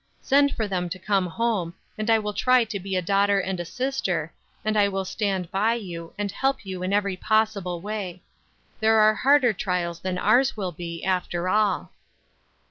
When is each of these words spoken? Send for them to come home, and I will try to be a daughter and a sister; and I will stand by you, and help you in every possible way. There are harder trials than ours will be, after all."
Send 0.23 0.55
for 0.55 0.67
them 0.67 0.89
to 0.89 0.97
come 0.97 1.27
home, 1.27 1.75
and 1.95 2.09
I 2.09 2.17
will 2.17 2.33
try 2.33 2.63
to 2.63 2.79
be 2.79 2.95
a 2.95 3.03
daughter 3.03 3.39
and 3.39 3.59
a 3.59 3.65
sister; 3.65 4.33
and 4.65 4.75
I 4.75 4.87
will 4.87 5.05
stand 5.05 5.51
by 5.51 5.75
you, 5.75 6.11
and 6.17 6.31
help 6.31 6.65
you 6.65 6.81
in 6.81 6.91
every 6.91 7.15
possible 7.15 7.81
way. 7.81 8.23
There 8.79 8.97
are 8.99 9.13
harder 9.13 9.53
trials 9.53 9.99
than 9.99 10.17
ours 10.17 10.57
will 10.57 10.71
be, 10.71 11.05
after 11.05 11.47
all." 11.47 11.91